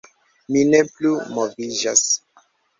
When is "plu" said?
0.95-1.13